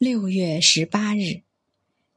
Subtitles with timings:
[0.00, 1.42] 六月十八日，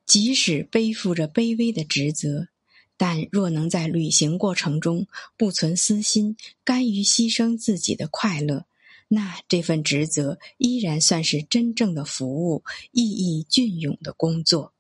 [0.06, 2.48] 即使背负着卑微的职责，
[2.96, 8.66] 但若能在旅行过程中不存私心，甘于牺牲自己的快乐，
[9.10, 12.64] 那这份职责依然算是真正的服务，
[12.94, 14.72] 意义隽永的工作。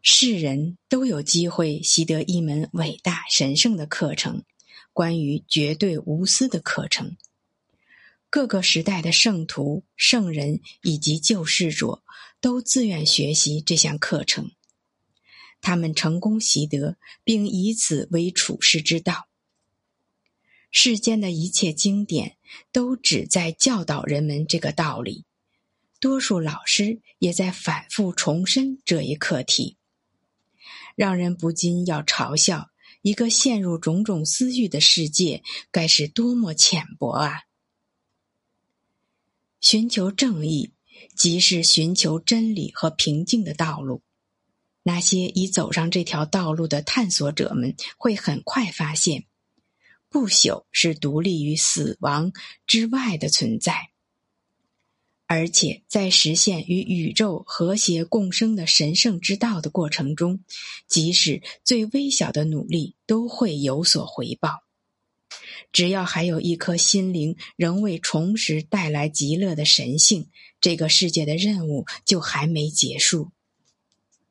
[0.00, 4.44] 世人都有机会习得一门伟大神圣的课程，
[4.92, 7.16] 关于绝对无私的课程。
[8.36, 12.02] 各个时代的圣徒、圣人以及救世者
[12.38, 14.50] 都自愿学习这项课程，
[15.62, 19.26] 他们成功习得，并以此为处世之道。
[20.70, 22.36] 世间的一切经典
[22.72, 25.24] 都旨在教导人们这个道理，
[25.98, 29.78] 多数老师也在反复重申这一课题，
[30.94, 32.68] 让人不禁要嘲笑：
[33.00, 37.44] 一个陷入种种私欲的世界，该是多么浅薄啊！
[39.68, 40.70] 寻求正义，
[41.16, 44.00] 即是寻求真理和平静的道路。
[44.84, 49.24] 那些已走上这条道路的探索者们，会很快发现，
[50.08, 52.32] 不朽是独立于死亡
[52.64, 53.90] 之外的存在，
[55.26, 60.44] 而且在实现与宇宙和谐共生的神圣之道的过程中，
[60.86, 64.65] 即使最微小的努力都会有所回报。
[65.76, 73.28] 只要还有一颗心灵仍未重拾带来极乐的神性，这个世界的任务就还没结束。